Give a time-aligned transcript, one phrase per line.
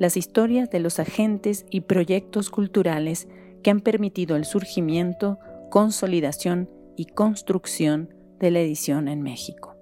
[0.00, 3.28] las historias de los agentes y proyectos culturales
[3.62, 5.38] que han permitido el surgimiento,
[5.70, 9.76] consolidación y construcción de la edición en México.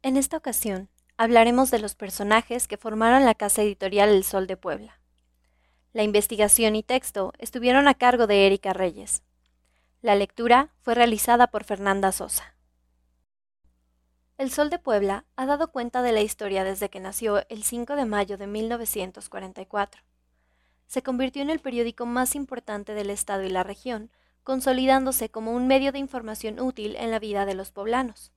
[0.00, 0.88] En esta ocasión
[1.18, 4.98] hablaremos de los personajes que formaron la casa editorial El Sol de Puebla.
[5.92, 9.22] La investigación y texto estuvieron a cargo de Erika Reyes.
[10.00, 12.53] La lectura fue realizada por Fernanda Sosa.
[14.36, 17.94] El Sol de Puebla ha dado cuenta de la historia desde que nació el 5
[17.94, 20.02] de mayo de 1944.
[20.88, 24.10] Se convirtió en el periódico más importante del estado y la región,
[24.42, 28.32] consolidándose como un medio de información útil en la vida de los poblanos.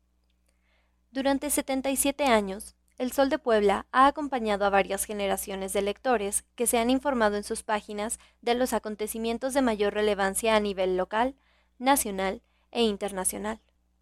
[1.09, 6.67] Durante 77 años, El Sol de Puebla ha acompañado a varias generaciones de lectores que
[6.67, 11.35] se han informado en sus páginas de los acontecimientos de mayor relevancia a nivel local,
[11.79, 13.59] nacional e internacional.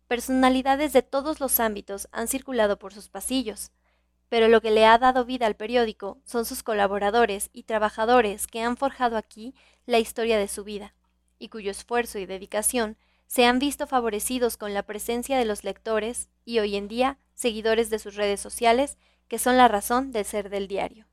[0.08, 3.72] Personalidades de todos los ámbitos han circulado por sus pasillos,
[4.30, 8.62] pero lo que le ha dado vida al periódico son sus colaboradores y trabajadores que
[8.62, 9.56] han forjado aquí
[9.88, 10.94] la historia de su vida,
[11.40, 16.30] y cuyo esfuerzo y dedicación se han visto favorecidos con la presencia de los lectores
[16.44, 18.98] y hoy en día seguidores de sus redes sociales,
[19.28, 21.08] que son la razón de ser del diario.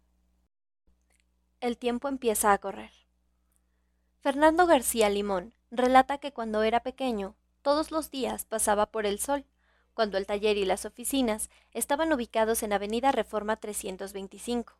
[1.60, 2.92] El tiempo empieza a correr.
[4.20, 9.44] Fernando García Limón relata que cuando era pequeño todos los días pasaba por el sol,
[9.94, 14.74] cuando el taller y las oficinas estaban ubicados en Avenida Reforma 325.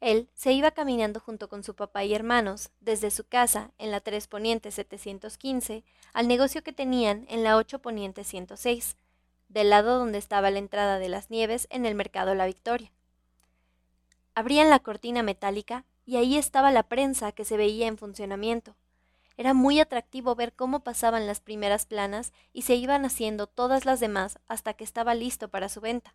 [0.00, 4.00] Él se iba caminando junto con su papá y hermanos desde su casa en la
[4.00, 8.96] 3 Poniente 715 al negocio que tenían en la 8 Poniente 106,
[9.48, 12.92] del lado donde estaba la entrada de las nieves en el mercado La Victoria.
[14.34, 18.76] Abrían la cortina metálica y ahí estaba la prensa que se veía en funcionamiento.
[19.36, 23.98] Era muy atractivo ver cómo pasaban las primeras planas y se iban haciendo todas las
[23.98, 26.14] demás hasta que estaba listo para su venta.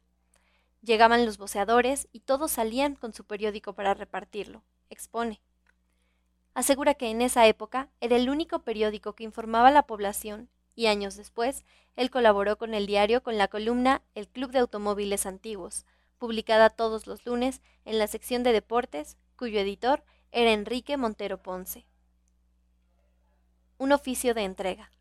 [0.81, 5.41] Llegaban los voceadores y todos salían con su periódico para repartirlo, expone.
[6.53, 10.87] Asegura que en esa época era el único periódico que informaba a la población y
[10.87, 11.65] años después
[11.97, 15.85] él colaboró con el diario con la columna El Club de Automóviles Antiguos,
[16.17, 21.88] publicada todos los lunes en la sección de deportes, cuyo editor era Enrique Montero Ponce
[23.79, 24.91] un oficio de entrega.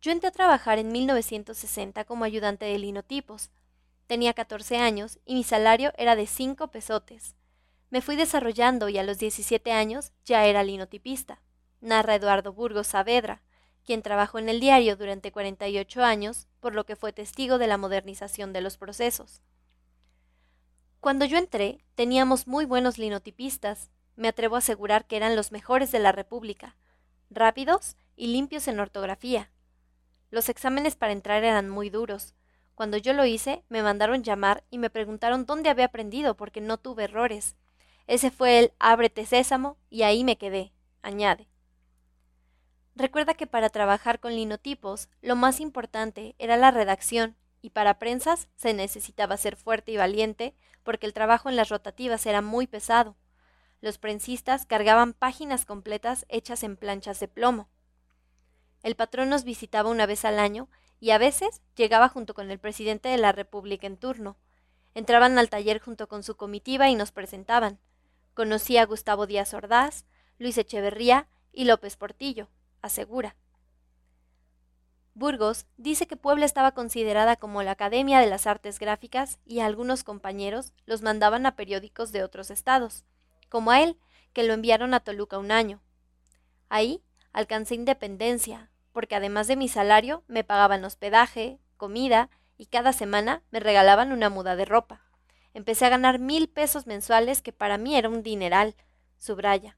[0.00, 3.50] Yo entré a trabajar en 1960 como ayudante de linotipos.
[4.06, 7.36] Tenía 14 años y mi salario era de 5 pesotes.
[7.90, 11.42] Me fui desarrollando y a los 17 años ya era linotipista,
[11.82, 13.42] narra Eduardo Burgos Saavedra,
[13.84, 17.76] quien trabajó en el diario durante 48 años, por lo que fue testigo de la
[17.76, 19.42] modernización de los procesos.
[21.00, 23.90] Cuando yo entré, teníamos muy buenos linotipistas.
[24.16, 26.76] Me atrevo a asegurar que eran los mejores de la República,
[27.34, 29.50] rápidos y limpios en ortografía.
[30.30, 32.34] Los exámenes para entrar eran muy duros.
[32.74, 36.78] Cuando yo lo hice, me mandaron llamar y me preguntaron dónde había aprendido porque no
[36.78, 37.56] tuve errores.
[38.06, 40.72] Ese fue el ábrete sésamo y ahí me quedé,
[41.02, 41.48] añade.
[42.94, 48.48] Recuerda que para trabajar con linotipos, lo más importante era la redacción, y para prensas
[48.56, 53.16] se necesitaba ser fuerte y valiente, porque el trabajo en las rotativas era muy pesado.
[53.82, 57.68] Los prensistas cargaban páginas completas hechas en planchas de plomo.
[58.84, 60.68] El patrón nos visitaba una vez al año
[61.00, 64.36] y a veces llegaba junto con el presidente de la República en turno.
[64.94, 67.80] Entraban al taller junto con su comitiva y nos presentaban.
[68.34, 70.04] Conocí a Gustavo Díaz Ordaz,
[70.38, 72.48] Luis Echeverría y López Portillo,
[72.82, 73.34] asegura.
[75.14, 80.04] Burgos dice que Puebla estaba considerada como la Academia de las Artes Gráficas y algunos
[80.04, 83.04] compañeros los mandaban a periódicos de otros estados
[83.52, 83.98] como a él,
[84.32, 85.82] que lo enviaron a Toluca un año.
[86.70, 87.02] Ahí
[87.34, 93.60] alcancé independencia, porque además de mi salario me pagaban hospedaje, comida y cada semana me
[93.60, 95.04] regalaban una muda de ropa.
[95.52, 98.74] Empecé a ganar mil pesos mensuales que para mí era un dineral,
[99.18, 99.76] subraya.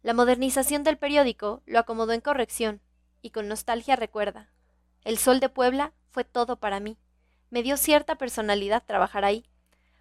[0.00, 2.80] La modernización del periódico lo acomodó en corrección
[3.20, 4.48] y con nostalgia recuerda.
[5.04, 6.96] El sol de Puebla fue todo para mí.
[7.50, 9.44] Me dio cierta personalidad trabajar ahí.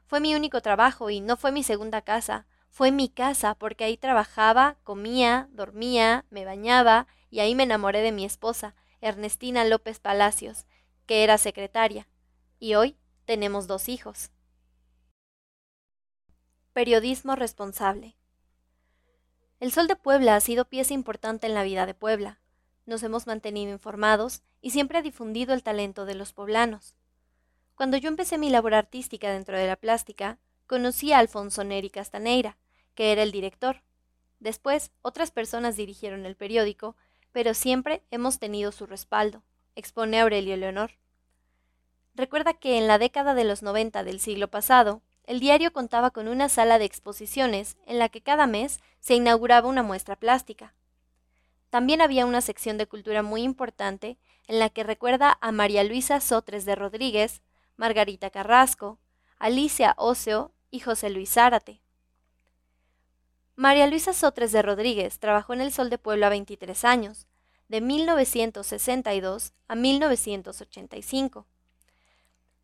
[0.07, 2.47] Fue mi único trabajo y no fue mi segunda casa.
[2.69, 8.13] Fue mi casa porque ahí trabajaba, comía, dormía, me bañaba y ahí me enamoré de
[8.13, 10.65] mi esposa, Ernestina López Palacios,
[11.05, 12.07] que era secretaria.
[12.57, 14.31] Y hoy tenemos dos hijos.
[16.71, 18.15] Periodismo responsable.
[19.59, 22.39] El Sol de Puebla ha sido pieza importante en la vida de Puebla.
[22.85, 26.95] Nos hemos mantenido informados y siempre ha difundido el talento de los poblanos.
[27.77, 32.57] Cuando yo empecé mi labor artística dentro de la plástica, conocí a Alfonso Neri Castaneira,
[32.95, 33.83] que era el director.
[34.39, 36.95] Después, otras personas dirigieron el periódico,
[37.31, 39.43] pero siempre hemos tenido su respaldo,
[39.75, 40.93] expone Aurelio Leonor.
[42.15, 46.27] Recuerda que en la década de los 90 del siglo pasado, el diario contaba con
[46.27, 50.73] una sala de exposiciones en la que cada mes se inauguraba una muestra plástica.
[51.69, 56.19] También había una sección de cultura muy importante en la que recuerda a María Luisa
[56.21, 57.43] Sotres de Rodríguez,
[57.77, 58.99] Margarita Carrasco,
[59.39, 61.81] Alicia Oceo y José Luis Zárate.
[63.55, 67.27] María Luisa Sotres de Rodríguez trabajó en el Sol de Puebla 23 años,
[67.69, 71.47] de 1962 a 1985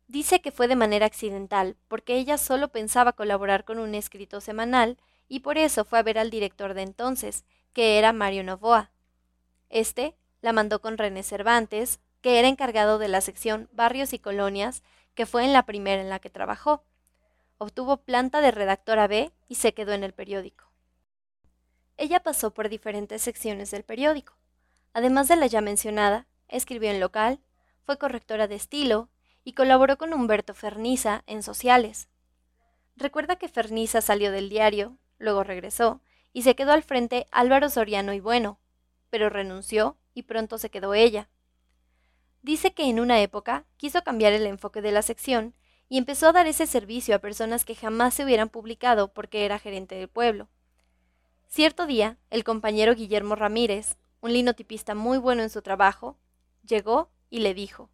[0.06, 4.98] Dice que fue de manera accidental, porque ella solo pensaba colaborar con un escrito semanal
[5.28, 8.90] y por eso fue a ver al director de entonces, que era Mario Novoa.
[9.70, 14.82] Este la mandó con René Cervantes, que era encargado de la sección Barrios y Colonias,
[15.14, 16.84] que fue en la primera en la que trabajó.
[17.58, 20.64] Obtuvo planta de redactora B y se quedó en el periódico.
[21.96, 24.34] Ella pasó por diferentes secciones del periódico.
[24.92, 27.40] Además de la ya mencionada, escribió en local,
[27.82, 29.08] fue correctora de estilo,
[29.44, 32.08] y colaboró con Humberto Ferniza en Sociales.
[32.96, 36.00] Recuerda que Ferniza salió del diario, luego regresó,
[36.32, 38.58] y se quedó al frente Álvaro Soriano y Bueno,
[39.10, 41.28] pero renunció y pronto se quedó ella.
[42.44, 45.54] Dice que en una época quiso cambiar el enfoque de la sección
[45.88, 49.58] y empezó a dar ese servicio a personas que jamás se hubieran publicado porque era
[49.58, 50.50] gerente del pueblo.
[51.48, 56.18] Cierto día, el compañero Guillermo Ramírez, un linotipista muy bueno en su trabajo,
[56.66, 57.88] llegó y le dijo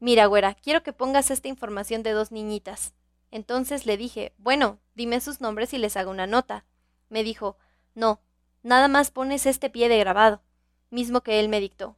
[0.00, 2.94] Mira, güera, quiero que pongas esta información de dos niñitas.
[3.30, 6.64] Entonces le dije, bueno, dime sus nombres y les hago una nota.
[7.10, 7.56] Me dijo,
[7.94, 8.20] no,
[8.64, 10.42] nada más pones este pie de grabado,
[10.90, 11.96] mismo que él me dictó.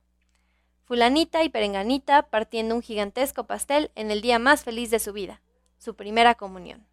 [0.90, 5.40] Fulanita y perenganita partiendo un gigantesco pastel en el día más feliz de su vida,
[5.78, 6.84] su primera comunión.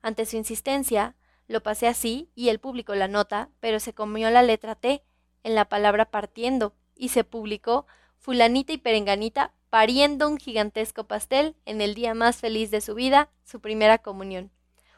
[0.00, 1.16] Ante su insistencia,
[1.48, 5.02] lo pasé así y él publicó la nota, pero se comió la letra T
[5.42, 7.88] en la palabra partiendo y se publicó
[8.20, 13.28] Fulanita y perenganita pariendo un gigantesco pastel en el día más feliz de su vida,
[13.42, 14.52] su primera comunión.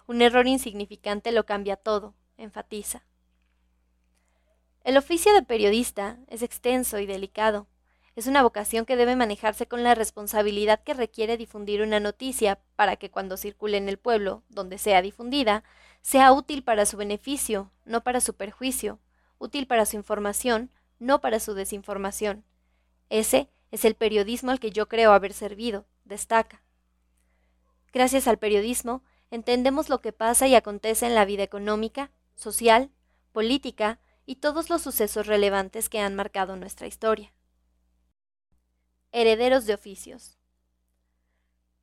[0.06, 3.06] Un error insignificante lo cambia todo, enfatiza.
[4.84, 7.66] El oficio de periodista es extenso y delicado.
[8.16, 12.96] Es una vocación que debe manejarse con la responsabilidad que requiere difundir una noticia para
[12.96, 15.64] que cuando circule en el pueblo, donde sea difundida,
[16.00, 19.00] sea útil para su beneficio, no para su perjuicio,
[19.38, 22.42] útil para su información, no para su desinformación.
[23.10, 26.62] Ese es el periodismo al que yo creo haber servido, destaca.
[27.92, 32.90] Gracias al periodismo, entendemos lo que pasa y acontece en la vida económica, social,
[33.32, 37.35] política y todos los sucesos relevantes que han marcado nuestra historia.
[39.18, 40.36] Herederos de oficios.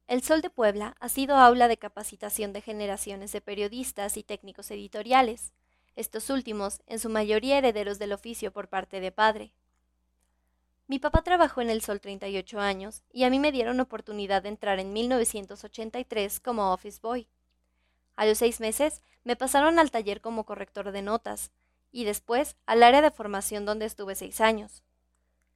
[0.06, 4.70] El Sol de Puebla ha sido aula de capacitación de generaciones de periodistas y técnicos
[4.70, 5.52] editoriales,
[5.96, 9.56] estos últimos en su mayoría herederos del oficio por parte de padre.
[10.86, 14.50] Mi papá trabajó en el Sol 38 años y a mí me dieron oportunidad de
[14.50, 17.28] entrar en 1983 como office boy.
[18.16, 21.52] A los seis meses me pasaron al taller como corrector de notas
[21.92, 24.84] y después al área de formación donde estuve seis años.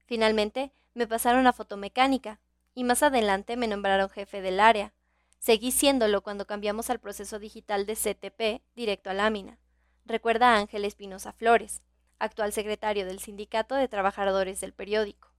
[0.07, 2.39] Finalmente me pasaron a fotomecánica
[2.74, 4.94] y más adelante me nombraron jefe del área.
[5.38, 9.60] Seguí siéndolo cuando cambiamos al proceso digital de CTP directo a lámina.
[10.06, 11.84] Recuerda a Ángel Espinosa Flores
[12.18, 15.30] actual secretario del Sindicato de Trabajadores del periódico.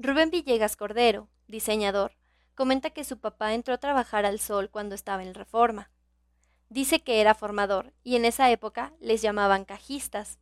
[0.00, 2.16] Rubén Villegas Cordero, diseñador,
[2.56, 5.92] comenta que su papá entró a trabajar al sol cuando estaba en reforma.
[6.68, 10.40] Dice que era formador y en esa época les llamaban cajistas.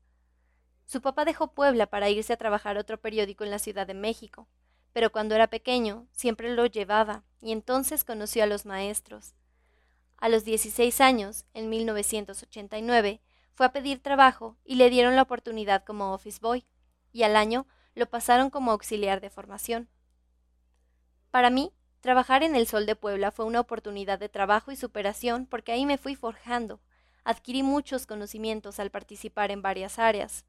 [0.84, 3.94] Su papá dejó Puebla para irse a trabajar a otro periódico en la Ciudad de
[3.94, 4.48] México,
[4.92, 9.34] pero cuando era pequeño siempre lo llevaba y entonces conoció a los maestros.
[10.18, 13.20] A los 16 años, en 1989,
[13.54, 16.64] fue a pedir trabajo y le dieron la oportunidad como office boy,
[17.10, 19.88] y al año lo pasaron como auxiliar de formación.
[21.30, 25.46] Para mí, trabajar en el Sol de Puebla fue una oportunidad de trabajo y superación
[25.46, 26.80] porque ahí me fui forjando,
[27.24, 30.44] adquirí muchos conocimientos al participar en varias áreas.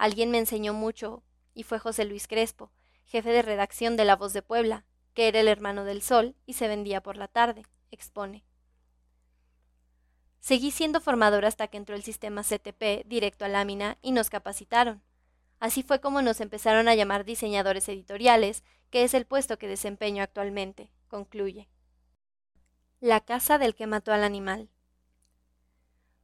[0.00, 2.72] Alguien me enseñó mucho y fue José Luis Crespo,
[3.04, 6.54] jefe de redacción de La Voz de Puebla, que era el hermano del Sol y
[6.54, 8.42] se vendía por la tarde, expone.
[10.38, 15.02] Seguí siendo formador hasta que entró el sistema CTP directo a lámina y nos capacitaron.
[15.58, 20.22] Así fue como nos empezaron a llamar diseñadores editoriales, que es el puesto que desempeño
[20.22, 21.68] actualmente, concluye.
[23.00, 24.70] La casa del que mató al animal.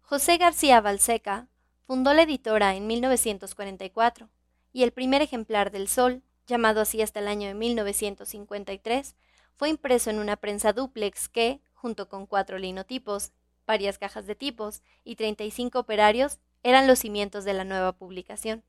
[0.00, 1.50] José García Balseca
[1.86, 4.28] fundó la editora en 1944
[4.72, 9.14] y el primer ejemplar del Sol, llamado así hasta el año de 1953,
[9.56, 13.32] fue impreso en una prensa dúplex que, junto con cuatro linotipos,
[13.66, 18.64] varias cajas de tipos y 35 operarios, eran los cimientos de la nueva publicación.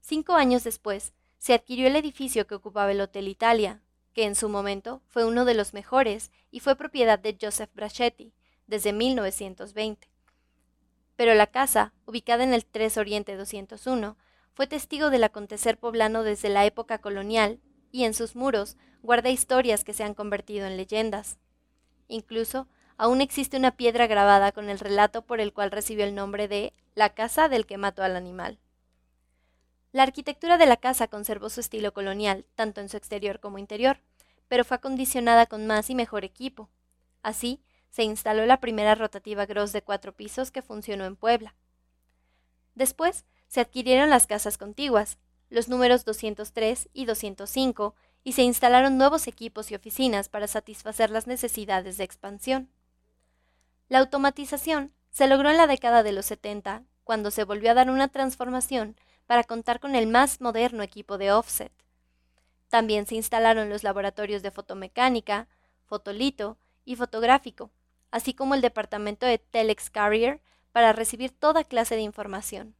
[0.00, 3.82] Cinco años después, se adquirió el edificio que ocupaba el Hotel Italia,
[4.14, 8.32] que en su momento fue uno de los mejores y fue propiedad de Joseph Brachetti
[8.66, 10.13] desde 1920.
[11.16, 14.16] Pero la casa, ubicada en el 3 Oriente 201,
[14.52, 19.84] fue testigo del acontecer poblano desde la época colonial y en sus muros guarda historias
[19.84, 21.38] que se han convertido en leyendas.
[22.08, 26.48] Incluso aún existe una piedra grabada con el relato por el cual recibió el nombre
[26.48, 28.58] de la casa del que mató al animal.
[29.92, 34.00] La arquitectura de la casa conservó su estilo colonial, tanto en su exterior como interior,
[34.48, 36.68] pero fue acondicionada con más y mejor equipo.
[37.22, 37.62] Así,
[37.94, 41.54] se instaló la primera rotativa Gross de cuatro pisos que funcionó en Puebla.
[42.74, 45.16] Después, se adquirieron las casas contiguas,
[45.48, 51.28] los números 203 y 205, y se instalaron nuevos equipos y oficinas para satisfacer las
[51.28, 52.68] necesidades de expansión.
[53.88, 57.90] La automatización se logró en la década de los 70, cuando se volvió a dar
[57.90, 58.96] una transformación
[59.26, 61.72] para contar con el más moderno equipo de offset.
[62.70, 65.46] También se instalaron los laboratorios de fotomecánica,
[65.84, 67.70] fotolito y fotográfico,
[68.14, 70.40] así como el departamento de Telex Carrier
[70.70, 72.76] para recibir toda clase de información.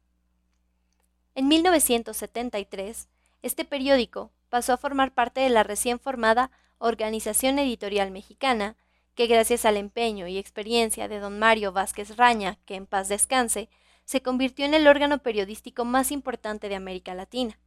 [1.33, 3.09] En 1973,
[3.41, 8.77] este periódico pasó a formar parte de la recién formada Organización Editorial Mexicana,
[9.13, 13.67] que gracias al empeño y experiencia de don Mario Vázquez Raña, que en paz descanse,
[14.05, 17.59] se convirtió en el órgano periodístico más importante de América Latina.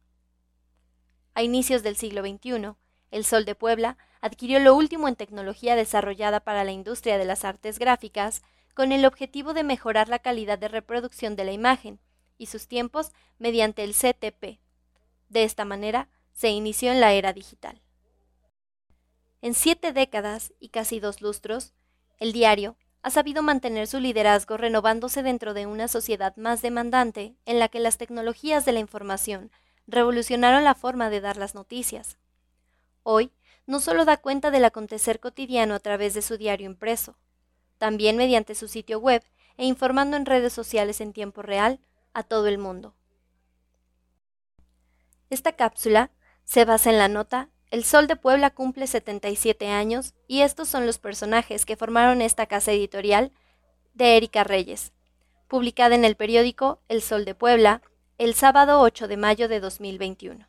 [1.35, 2.73] A inicios del siglo XXI,
[3.11, 7.45] El Sol de Puebla adquirió lo último en tecnología desarrollada para la industria de las
[7.45, 8.41] artes gráficas
[8.73, 11.99] con el objetivo de mejorar la calidad de reproducción de la imagen
[12.37, 14.59] y sus tiempos mediante el CTP.
[15.29, 17.81] De esta manera, se inició en la era digital.
[19.41, 21.73] En siete décadas y casi dos lustros,
[22.17, 27.59] el diario ha sabido mantener su liderazgo renovándose dentro de una sociedad más demandante en
[27.59, 29.51] la que las tecnologías de la información
[29.87, 32.17] revolucionaron la forma de dar las noticias.
[33.03, 33.31] Hoy,
[33.69, 37.19] no solo da cuenta del acontecer cotidiano a través de su diario impreso,
[37.77, 39.23] también mediante su sitio web
[39.57, 41.79] e informando en redes sociales en tiempo real
[42.13, 42.95] a todo el mundo.
[45.29, 46.09] Esta cápsula
[46.45, 50.87] se basa en la nota el Sol de Puebla cumple 77 años y estos son
[50.87, 53.31] los personajes que formaron esta casa editorial
[53.93, 54.93] de Erika Reyes,
[55.47, 57.83] publicada en el periódico El Sol de Puebla
[58.17, 60.48] el sábado 8 de mayo de 2021.